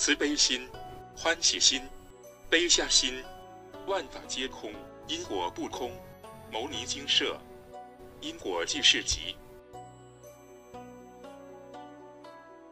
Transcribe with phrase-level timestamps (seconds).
[0.00, 0.66] 慈悲心、
[1.14, 1.82] 欢喜心、
[2.48, 3.22] 悲下心，
[3.86, 4.72] 万法皆空，
[5.06, 5.92] 因果不空。
[6.50, 7.38] 牟尼精舍，
[8.22, 9.36] 因果即是集。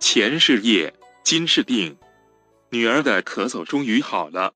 [0.00, 0.90] 前世业，
[1.22, 1.98] 今世定。
[2.70, 4.54] 女儿的咳嗽终于好了。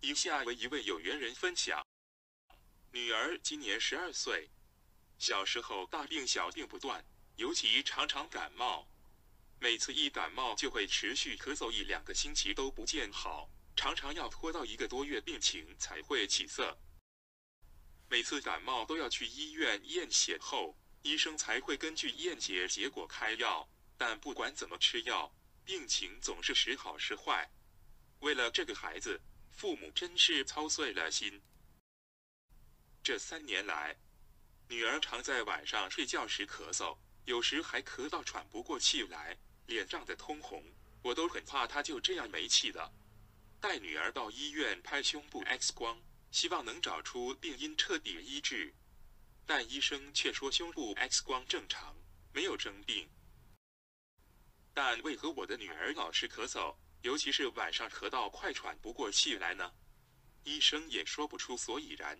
[0.00, 1.86] 以下为一位有缘人分享：
[2.92, 4.48] 女儿今年十二岁。
[5.20, 7.04] 小时候大病小病不断，
[7.36, 8.88] 尤其常常感冒，
[9.58, 16.78] 每次一感冒就会持续咳嗽一两个星期都不见好，常常要拖到一个多月病情才会起色。
[18.08, 23.68] 每次感冒都要去医院验血后，医生才会根据验血结果开药。
[23.98, 25.30] 但不管怎么吃药，
[25.66, 27.46] 病情总是时好时坏。
[28.20, 31.42] 为了这个孩子，父母真是操碎了心。
[33.02, 33.98] 这三年来，
[34.70, 40.64] 女儿常在晚上睡觉时咳嗽，有时还咳到喘不过气来，脸涨得通红，
[41.02, 42.88] 我都很怕她就这样没气了。
[43.60, 48.72] 带女儿到医院拍胸部 X 光，希望能找出病因，彻底医治，
[49.44, 51.96] 但医生却说胸部 X 光正常，
[52.32, 53.10] 没有生病。
[54.72, 59.72] 但为何我的女儿老是咳嗽，尤其是晚上咳到快喘不过气来呢？
[60.44, 62.16] 医生也说不出所以然。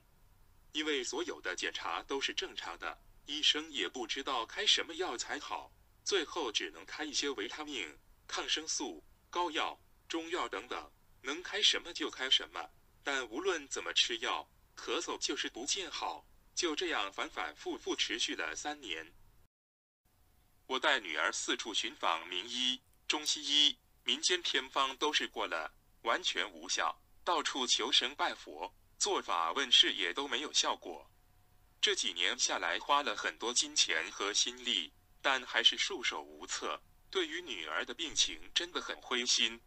[0.72, 5.72] 因为所有的检查都是正常的，医生也不知道开什么药才好，
[6.04, 12.70] 最后只能开一些维他命、抗生素、膏药、中药等等，能开什么就开什么。
[13.02, 19.12] 但无论怎么吃药，咳嗽就是不见好，就这样反反复复持续了三年。
[20.66, 28.72] 我带女儿四处寻访名医、中西医、民间偏方，都试过了，完全无效，到处求神拜佛。
[29.00, 31.10] 做法问事也都没有效果，
[31.80, 36.82] 这几年下来花了很多金钱和心力，但还是束手无策。
[37.08, 39.58] 对于女儿的病情真的很灰心。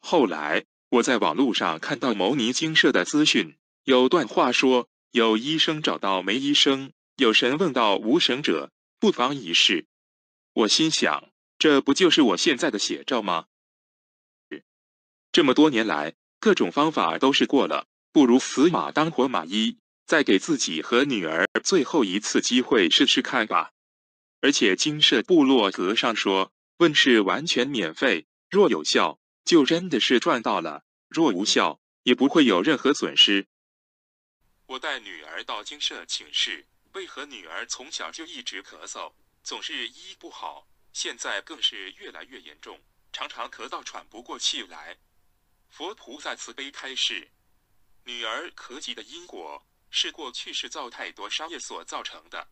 [0.00, 9.86] 后来我在网络上看到牟尼精舍的资讯，有段话说：有医生找到没医生，有神问到无神者，不妨一试。
[10.54, 13.48] 我心想，这不就是我现在的写照吗？
[15.30, 16.14] 这么多年来。
[16.44, 23.72] 各种方法都试过了，不如死马当活马医，再给自己和女儿最后一次机会试试看吧。
[24.42, 33.46] 而且精舍部落格上说，问事完全免费，若有效，就真的是赚到了；若无效，也不会有任何损失。
[34.66, 39.10] 我带女儿到精舍请示，为何女儿从小就一直咳嗽，
[39.42, 42.78] 总是医不好，现在更是越来越严重，
[43.14, 44.98] 常常咳到喘不过气来。
[45.76, 47.28] 佛菩萨慈悲开示，
[48.04, 52.46] 女儿咳疾的因果是过去世造太多杀业所造成的。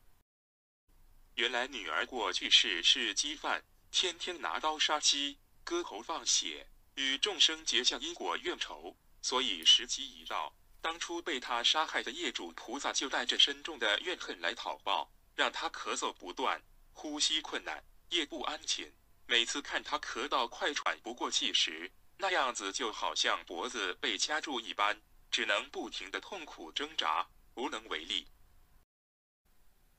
[1.37, 3.62] 原来女儿过去世是鸡贩，
[3.93, 6.66] 天天拿刀杀鸡，割喉放血，
[6.97, 16.61] 与众生结下因果怨仇，所以时机一到，当初被她杀害的业主菩萨就带着深重的怨恨来讨报，让她咳嗽不断，
[16.93, 18.93] 呼吸困难，夜不安寝。
[19.28, 21.88] 每次看她咳到快喘不过气时，
[22.22, 28.28] 那样子就好像脖子被掐住一般，只能不停的痛苦挣扎，无能为力。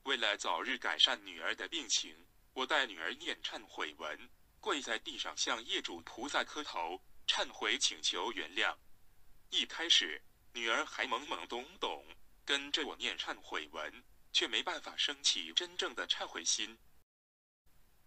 [0.04, 8.74] 为了早日改善女儿的病情，我带女儿念忏悔文，跪在地上向业主菩萨磕头，忏悔请求原谅。
[9.50, 10.22] 一开始，
[10.54, 12.06] 女儿还懵懵懂懂，
[12.46, 14.02] 跟着我念忏悔文，
[14.32, 16.78] 却没办法升起真正的忏悔心。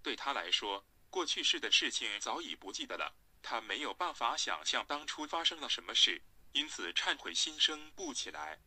[0.02, 3.14] 对她来说，过去式的事情早已不记得了。
[3.50, 6.22] 他没有办法想象当初发生了什么事，
[6.52, 8.60] 因此忏悔心生不起来。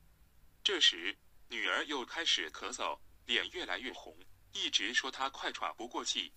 [0.65, 1.19] 这时，
[1.51, 4.17] 女儿又开始咳嗽，脸越来越红，
[4.55, 6.33] 一直说她快喘不过气。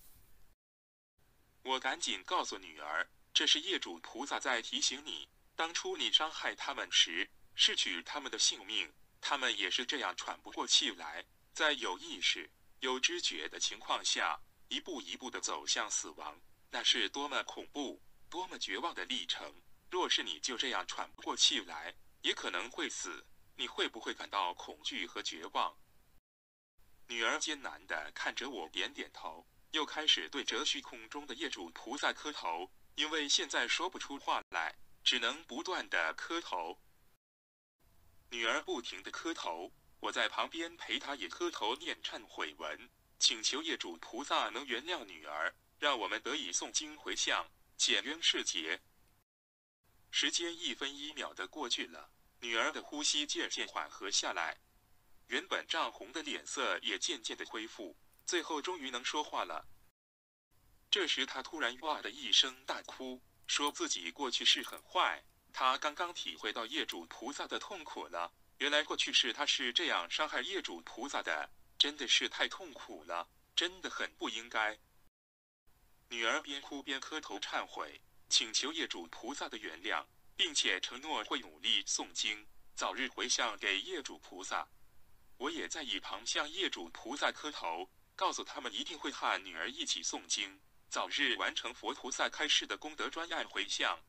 [1.61, 8.91] 我赶紧告诉女儿，这是业主菩萨在提醒你，当初你伤害他们时，失去他们的性命，
[9.21, 12.51] 他们也是这样喘不过气来，在有意识、
[12.81, 14.37] 有知觉的情况下，
[14.67, 16.37] 一步一步地走向死亡，
[16.71, 18.01] 那是多么恐怖！
[18.33, 19.61] 多么绝望的历程！
[19.91, 21.93] 若是你就这样喘不过气来，
[22.23, 23.27] 也可能会死，
[23.57, 25.77] 你会不会感到恐惧和绝望？
[27.09, 36.81] 女儿艰难地看着我，点点头，又开始对着虚空中的业主菩萨磕头，因为现在说不出话来，只能不断地磕头。
[38.31, 42.89] 女儿不停地磕头，我在旁边陪她也磕头念忏悔文，
[43.19, 47.47] 请求业主菩萨能原谅女儿，让我们得以诵经回向。
[47.85, 48.79] 减冤释结。
[50.09, 54.57] 时间一分一秒的过去了，女儿的呼吸渐渐缓和下来。
[55.27, 59.67] 原本涨红的脸色也渐渐的恢复，最后终于能说话了。
[60.89, 65.21] 这时他突然哇的一声大哭，说自己过去是很坏，
[65.51, 68.33] 他刚刚体会到业主菩萨的痛苦了。
[68.59, 74.79] 原来过去世他是这样伤害业主菩萨的，真的是太痛苦了，真的很不应该。
[76.13, 77.99] 女儿边哭边磕头忏悔，
[78.29, 80.05] 请求业主菩萨的原谅，
[80.35, 84.67] 并且承诺会努力诵经，早日回向给业主菩萨。
[85.37, 93.99] 我也在一旁向业主菩萨磕头，告诉他们一定会和女儿一起诵经，早日完成佛菩萨开示的功德专案回向。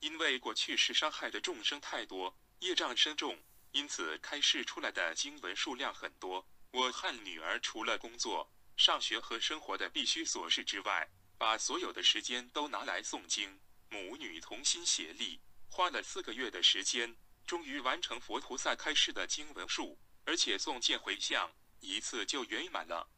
[0.00, 3.40] 因为过去世伤害的众生太多，业障深重，
[3.70, 6.44] 因此开示出来的经文数量很多。
[6.72, 11.08] 我和女儿除了工作，上学和生活的必须琐事之外，
[11.38, 15.40] 把所有的时间都拿来诵经，母女同心协力，
[15.70, 21.50] 花了四个月的时间，终于完成佛菩萨开示的经文数，而且诵经回向
[21.80, 23.08] 一次就圆满了。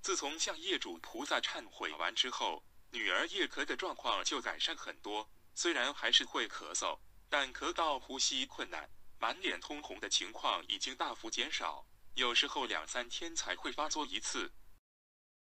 [0.00, 6.98] 自从向业主菩萨忏悔完之后，女儿叶咳的状况就改善很多，虽然还是会咳嗽，
[7.28, 8.90] 但咳到呼吸困难、
[9.20, 11.86] 满脸通红的情况已经大幅减少。
[12.14, 14.52] 有时候两三天才会发作一次。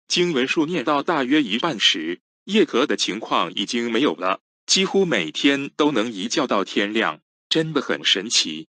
[0.07, 8.69] 经文数念到大约一半时，叶咳的情况已经没有了，几乎每天都能一觉到天亮，真的很神奇。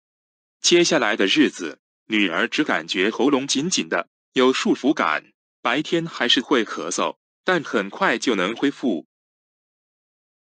[0.62, 9.06] 接下来的日子，女儿只感觉喉咙紧紧的，有束缚感，白天还是会咳嗽，但很快就能恢复。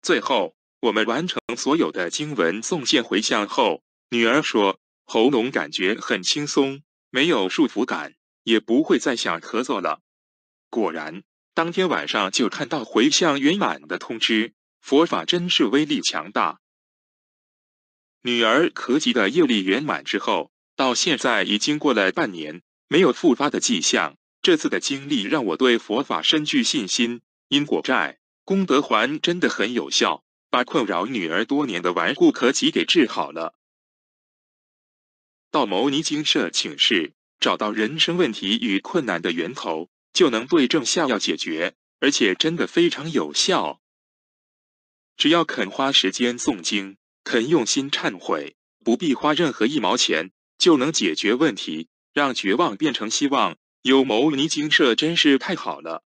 [0.02, 6.84] 最后，我们完成所有的经文诵经回向后，女儿说喉咙感觉很轻松。
[7.14, 10.02] 没有束缚感，也不会再想咳嗽了。
[10.72, 11.22] 果然，
[11.54, 14.56] 当天晚上就看到回向圆满的通知。
[14.82, 16.60] 佛法真是威力强大。
[18.24, 24.18] 女儿咳疾的业力圆满之后，到现在已经过了半年，没有复发的迹象。
[24.42, 27.22] 这次的经历让我对佛法深具信心。
[27.48, 33.54] 因果债、功德还真的很有效，把困扰女儿多年的顽固咳疾给治好了。
[35.54, 43.80] 到牟尼精舍请示，找到人生问题与困难的源头，就能对症下药解决，而且真的非常有效。
[45.16, 53.56] 只要肯花时间诵经，肯用心忏悔，不必花任何一毛钱，就能解决问题，让绝望变成希望。
[53.84, 56.04] 有牟尼精舍真是太好了，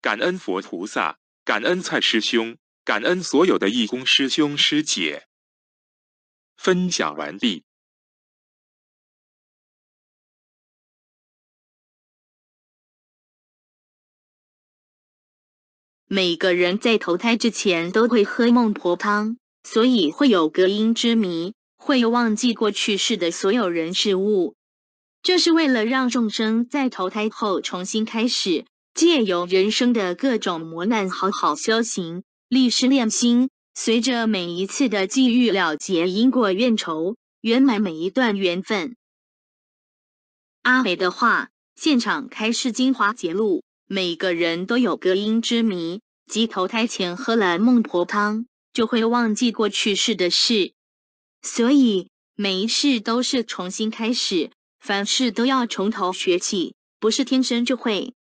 [0.00, 5.26] 感恩佛菩萨，感恩蔡师兄，感恩所有的义工师兄师姐。
[6.56, 7.64] 分享完毕。
[16.12, 24.56] 每个人在投胎之前都会喝孟婆汤，所以会有隔阴之谜，会忘记过去世的所有人事物。
[25.22, 38.96] 这是为了让众生在投胎后重新开始，借由人生的各种磨难，好好修行，立誓练心，随着每一次的际遇了结因果怨仇，圆满每一段缘分。
[40.62, 43.62] 阿美的话，现场开示精华节录。
[43.92, 46.00] 每个人都有隔阴之谜，
[46.30, 50.74] 即投胎前喝了孟婆汤，就会忘记过去世的事。
[51.42, 58.14] 所以每一世都是重新开始，凡事都要从头学起，不是天生就会。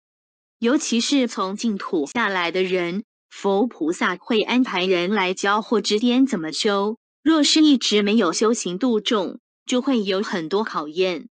[0.59, 6.97] 尤其是从净土下来的人，佛菩萨会安排人来教或指点怎么修。
[7.23, 11.29] 若是一直没有修行度众，就会有很多考验。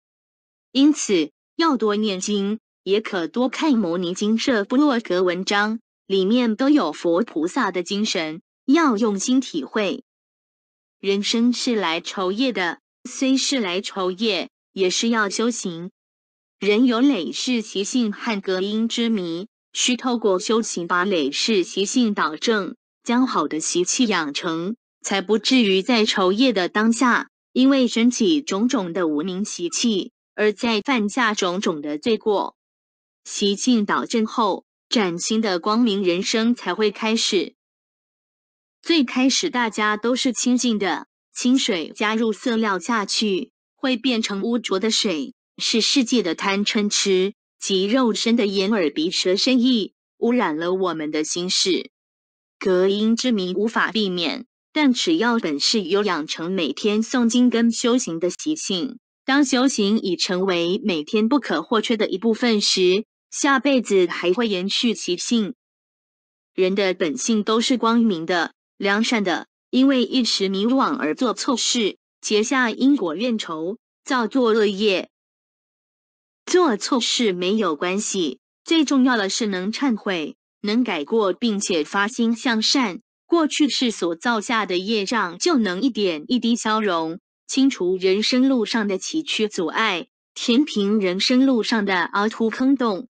[0.72, 2.58] 因此要多念经。
[2.84, 10.04] 也可多看摩尼精舍部落格文章，里面都有佛菩萨的精神，要用心体会。
[11.00, 15.90] 人生是来酬业的，虽是来酬业，也是要修行。
[16.60, 32.56] 人有累世习性和隔阴之谜，需透过修行把累世习性导正，将好的习气养成，才不至于在酬业的当下，因为升起种种的无明习气，而再犯下种种的罪过。
[33.24, 37.54] 习性导正后，崭新的光明人生才会开始。
[38.82, 51.90] 最开始大家都是清净的，清水加入色料下去，会变成污浊的水，是世界的贪嗔痴及肉身的眼耳鼻舌身意，污染了我们的心事。
[52.58, 65.54] 隔阴之谜无法避免，但只要本事有养成每天诵经跟修行的习性，当修行已成为每天不可或缺的一部分时，下辈子还会延续习性。
[66.54, 75.10] 人的本性都是光明的、良善的，因为一时迷惘而做错事，结下因果怨仇，造作恶业。
[76.46, 93.08] 做错事没有关系，最重要的是能忏悔，能改过，并且发心向善，过去世所造下的业障就能一点一滴消融，清除人生路上的崎岖阻碍，填平人生路上的凹凸坑洞。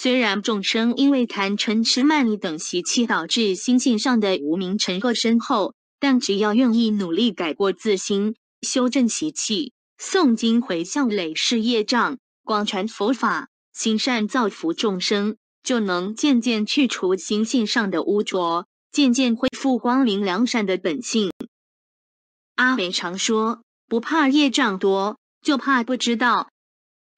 [0.00, 9.72] 虽然众生因为贪嗔痴慢疑等习气导致心性上的无明尘垢深厚，但只要愿意努力改过自新，修正习气。
[10.00, 21.32] 诵经回向累世业障，广传佛法，行善造福众生，就能渐渐去除心性上的污浊，渐渐恢复光明良善的本性。
[22.54, 26.50] 阿美常说，不怕业障多，就怕不知道。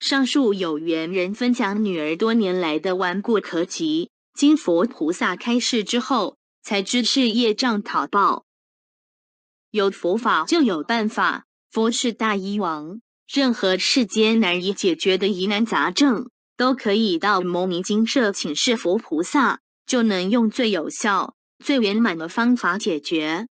[0.01, 8.45] 上述有缘人分享女儿多年来的顽固苛疾，经佛菩萨开示之后，才知是业障讨报。
[9.69, 11.45] 有佛法就有办法。
[11.69, 12.99] 佛是大医王，
[13.31, 23.47] 任何世间难以解决的疑难杂症，都可以到牟尼精舍请示佛菩萨，就能用最有效、最圆满的方法解决。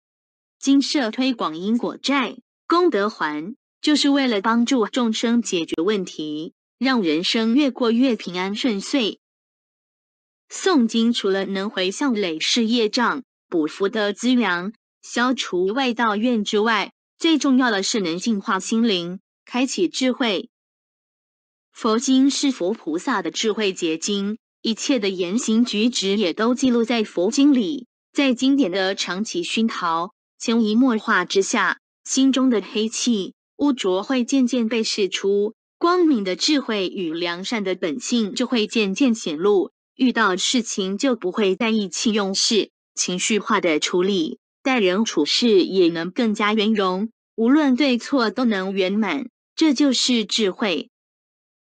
[0.59, 2.37] 精舍推广因果债、
[2.67, 9.19] 功德还，就是为了帮助众生解决问题，让人生越过越平安顺遂。
[10.49, 14.73] 诵经除了能回向累世业障、补福德资粮、
[15.03, 20.49] 消除外道怨之外，最重要的是能净化心灵，开启智慧。
[21.71, 27.85] 佛经是佛菩萨的智慧结晶，一切的言行举止也都记录在佛经里。
[28.11, 39.71] 在经典的长期熏陶、潜移默化之下，心中的黑气污浊会渐渐被释出，光明的智慧与良善的本性就会渐渐显露。
[39.95, 44.39] 遇到事情就不会再意气用事、情绪化的处理。
[44.61, 50.89] 待人处事也能更加圆融，无论对错都能圆满，这就是智慧。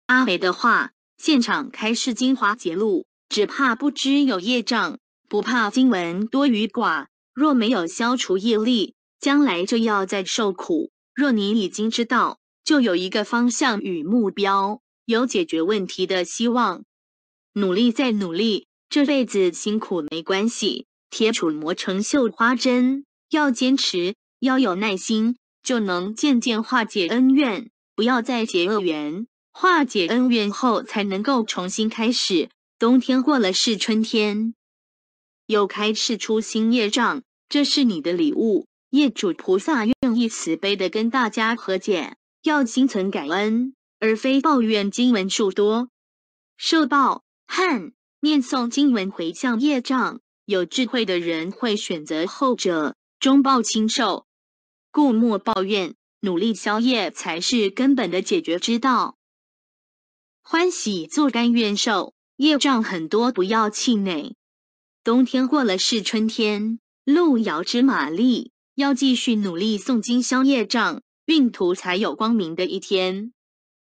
[0.07, 7.07] 阿美的话，现场开示精华节录，只怕不知有业障，不怕经文多与寡。
[7.33, 10.89] 若没有消除业力，将来就要再受苦。
[11.15, 16.83] 若你已经知道，就有一个方向与目标，有解决问题的希望。
[17.53, 20.87] 努力再努力，这辈子辛苦没关系。
[21.09, 27.69] 铁杵磨成绣花针，要坚持，要有耐心，就能渐渐化解恩怨。
[27.95, 32.49] 不要再结恶缘，化解恩怨后，才能够重新开始。
[32.77, 34.53] 冬天过了是春天，
[35.45, 38.67] 又开始出新业障，这是你的礼物。
[38.95, 45.89] 业主菩萨愿意慈悲的跟大家和解，要心存感恩，而非抱怨经文数多。
[46.55, 50.21] 受报和念诵经文回向业障。
[50.45, 54.27] 有智慧的人会选择后者，终报轻受，
[54.91, 59.17] 故莫抱怨，努力消业才是根本的解决之道。
[60.41, 64.37] 欢喜做甘愿受，业障很多不要气馁。
[65.03, 73.31] 冬天过了是春天，路遥知马力，要继续努力诵经消业障，运途才有光明的一天。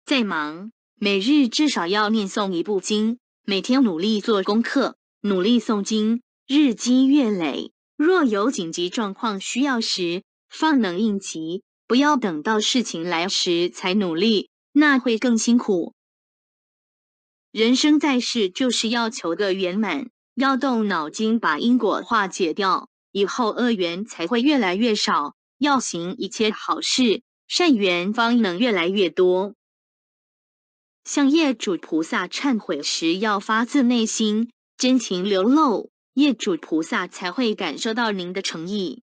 [0.06, 6.22] 再忙，每日至少要念诵一部经，每天努力做功课，努力诵经。
[6.46, 11.64] 日积月累，若有紧急状况需要时，方能应急。
[11.88, 15.94] 不要等到事情来时才努力，那会更辛苦。
[17.52, 25.36] 人生在世，就是要求个圆满，要动脑筋把因果化解掉，以后恶缘才会越来越少。
[25.58, 29.56] 要行一切好事，善缘方能越来越多。
[31.06, 35.92] 向业主菩萨忏悔时，要发自内心，真情流露。
[36.14, 39.02] 业主菩萨才会感受到您的诚意。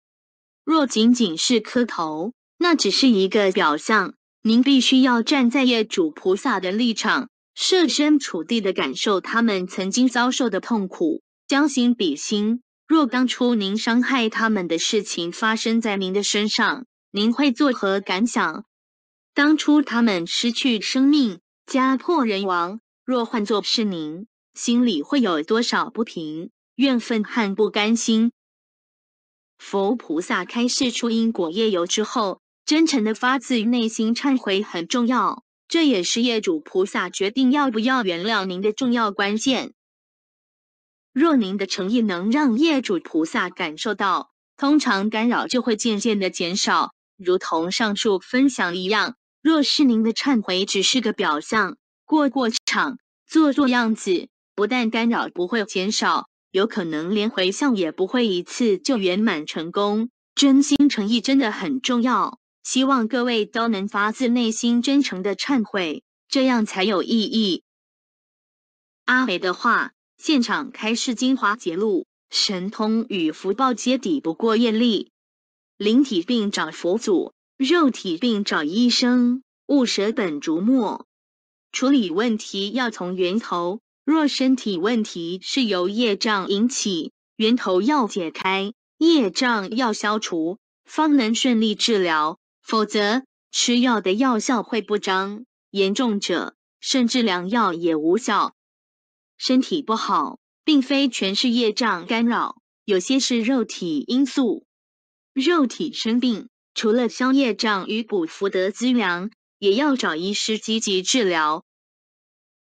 [0.64, 4.14] 若仅仅是磕头，那只是一个表象。
[4.42, 12.62] 您必须要站在业主菩萨的立场，设身处地的感受他们曾经遭受的痛苦，将心比心。
[12.90, 18.64] 若当初您伤害他们的事情发生在您的身上，您会作何感想？
[19.32, 26.50] 当初他们失去生命，家破人亡，若换作是您，心里会有多少不平？
[26.74, 28.32] 怨愤和不甘心，
[29.56, 39.74] 佛菩萨开示出因果业由之后，真诚的发自内心忏悔很重要，这也是业主菩萨决定要不要原谅您的重要关键。
[41.20, 49.16] 若您的诚意能让业主菩萨感受到，通常干扰就会渐渐的减少，如同上述分享一样。
[49.42, 52.96] 若是您的忏悔只是个表象，过过场，
[53.26, 56.30] 做做样子，不但干扰不会减少。
[56.52, 62.38] 有可能连回向也不会一次就圆满成功，真心诚意真的很重要。
[62.62, 67.62] 希望各位都能发自内心真诚的忏悔，这样才有意义。
[69.04, 75.12] 阿美的话，现场开示精华节录，神通与福报皆抵不过业力。
[75.78, 81.06] 灵体病找佛祖，肉体病找医生，勿舍本逐末。
[81.72, 92.38] 处理问题要从源头，若身体问题是由业障引起，源头要解开，业障要消除，方能顺利治疗。
[92.62, 98.54] 否则，吃药的药效会不彰，严重者甚至良药也无效。
[99.42, 104.66] 身体不好，并非全是业障干扰，有些是肉体因素。
[105.32, 111.64] 肉体生病，除了消业障与补福德资粮，也要找医师积极治疗。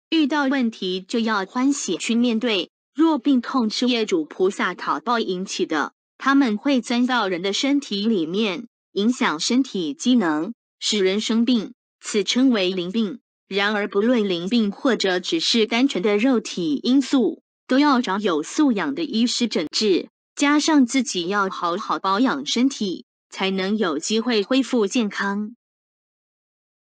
[0.09, 2.71] 遇到问题就要欢喜去面对。
[2.95, 8.69] 若病痛是业主菩萨讨报引起的，他们会钻到人的身体里面。
[8.93, 13.19] 影响身体机能，使人生病，此称为灵病。
[13.47, 20.09] 然而，不论灵病或者只是单纯的肉体因素，都要找有素养的医师诊治。
[20.35, 25.55] 加上自己要好好保养身体，才能有机会恢复健康。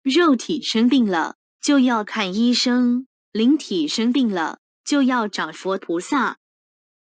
[0.02, 6.38] 肉体生病了，就要看医生；灵体生病了，就要找佛菩萨。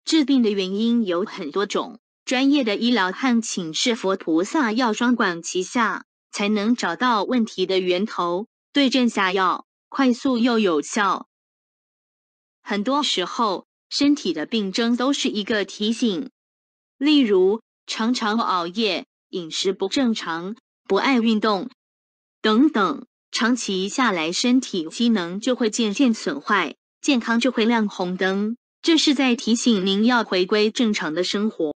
[0.03, 1.99] 治病的原因有很多种。
[2.25, 11.29] 专业的医疗和请示佛菩萨要双管齐下，才能找到问题的源头，对症下药，快速又有效。
[12.61, 16.29] 很多时候，身体的病症都是一个提醒，
[16.97, 21.69] 例如常常熬夜、饮食不正常、不爱运动
[22.41, 31.71] 等等，长期下来，身体机能就会渐渐损坏，健康就会亮红灯，这是在提醒您要回归正常的生活。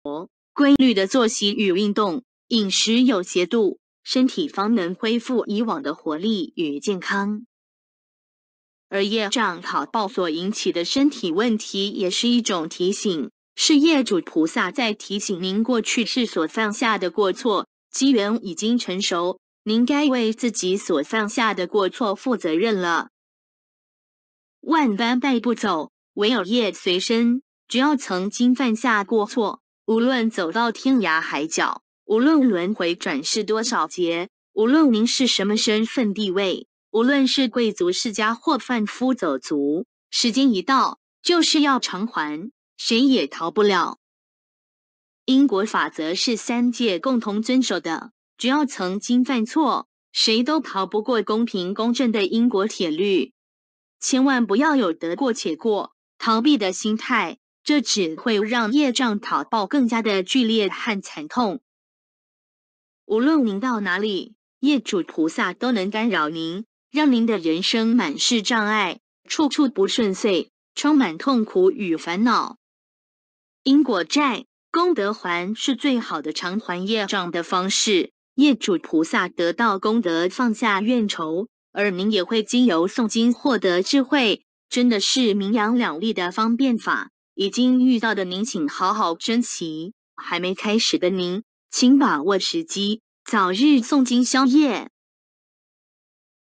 [0.53, 3.79] 规律的作息与运动，饮食有节度，
[4.11, 7.45] 身体方能恢复以往的活力与健康。
[8.87, 23.09] 而业障讨报所引起的身体问题，也是一种提醒，是业主菩萨在提醒您过去世所犯下的过错，机缘已经成熟，您该为自己所犯下的过错负责任了。
[24.61, 27.43] 万般带不走，唯有业随身。
[27.67, 29.61] 只要曾经犯下过错。
[29.85, 43.99] 无论走到天涯海角，无论轮回转世多少劫，无论您是什么身份地位，无论是贵族世家或贩夫走卒，时间一到，就是要偿还，谁也逃不了。
[45.25, 53.33] 因果法则是三界共同遵守的，只要曾经犯错，谁都逃不过公平公正的因果铁律。
[53.99, 57.37] 千万不要有得过且过、逃避的心态。
[57.63, 61.61] 这只会让业障讨报更加的剧烈和惨痛。
[63.09, 72.57] 无论您到哪里，业主菩萨都能干扰您，让您的人生满是障碍，处处不顺遂，充满痛苦与烦恼。
[73.63, 78.11] 因果债、功德还是最好的偿还业障的方式。
[78.35, 87.09] 业主菩萨得到功德，放下怨仇，而您也会经由诵经获得智慧，真的是名扬两利的方便法。
[87.33, 94.89] 已经遇到的您，请好好珍惜；还没开始的您，请把握时机，早日诵经消业。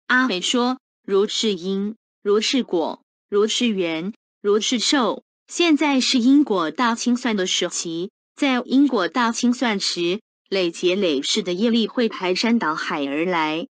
[0.06, 5.22] 阿美说：“如是因，如是果，如是缘，如是受。
[5.48, 13.66] 现在是因果大清算的时期，在因果大清算时，累劫累世的业力会排山倒海而来，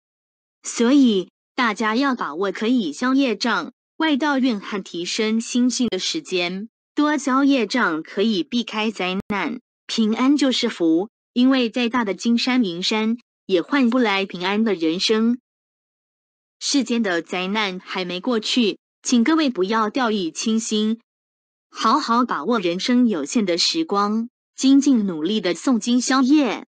[0.64, 11.10] 所以大家要把握可以消业障、外道怨恨、提升心性的时间。”多消业障可以避开灾难，平安就是福。
[11.34, 15.40] 因为再大的金山银山也换不来平安的人生。
[16.60, 21.00] 世间的灾难还没过去，请各位不要掉以轻心，
[21.70, 26.68] 好好把握人生有限的时光，精进努力的诵经消业。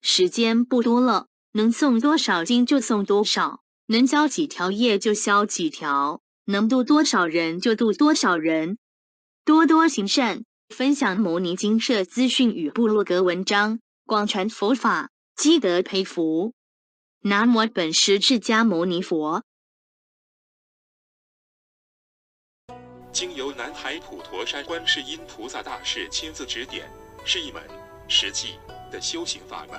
[0.00, 8.78] 时间不多了，能诵多少经就诵多少，能消几条业就消几条，能度多少人就度多少人。
[9.44, 16.54] 多多行善，分享牟尼精舍资讯与部落格文章，广传佛法，积德培福。
[17.20, 19.44] 南无本师释迦牟尼佛。
[23.12, 26.90] 经由南海普陀山观世音菩萨大士亲自指点，
[27.26, 27.62] 是一门
[28.08, 28.54] 实际
[28.90, 29.78] 的修行法门，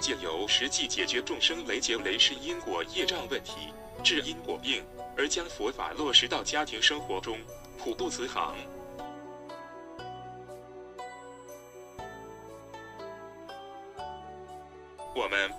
[0.00, 3.72] 借由实际解决众生累劫累世因果业障问题，
[4.02, 4.84] 治因果病，
[5.16, 7.38] 而将佛法落实到家庭生活中。
[7.78, 8.56] 普渡慈航。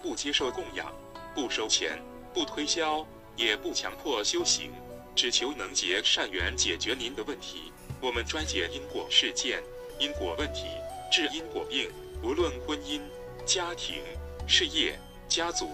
[0.02, 0.94] 不接受供养，
[1.36, 2.00] 不收钱，
[2.34, 4.72] 不推销，也不强迫修行，
[5.16, 7.72] 只求能结善缘，解决您的问题。
[8.02, 9.62] 我们专解因果事件、
[10.00, 10.68] 因果问题，
[11.12, 11.92] 治因果病，
[12.24, 13.02] 无论婚姻、
[13.46, 14.02] 家庭、
[14.48, 15.68] 事业、家族、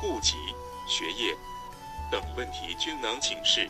[0.00, 0.34] 户籍、
[0.88, 1.34] 学业
[2.10, 3.68] 等问题，均能请示。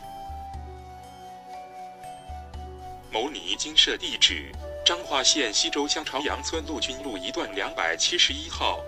[3.11, 4.51] 牟尼精舍地址：
[4.85, 8.79] 彰化县西州乡朝阳村陆军路一段两百七十一号。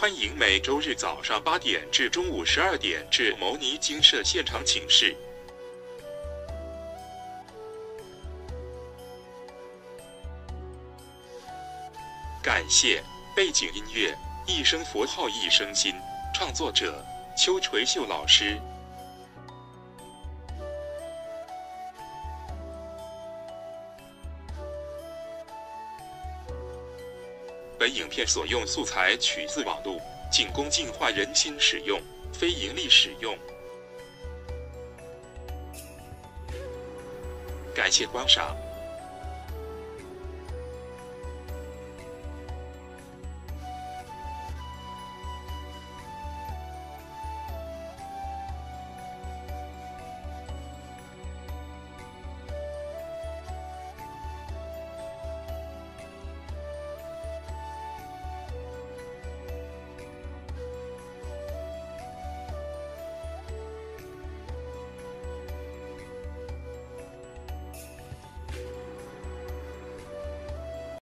[0.00, 5.12] 欢迎每周日早上八点至中午十二点至牟尼精舍现场请示。
[12.40, 13.02] 感谢
[13.34, 14.12] 背景音乐
[14.46, 15.92] 《一声佛号一声心》，
[16.32, 17.04] 创作者
[17.36, 18.56] 邱垂秀老师。
[27.88, 32.00] 影片所用素材取自网络，仅供净化人心使用，
[32.32, 33.36] 非盈利使用。
[37.74, 38.56] 感谢观赏。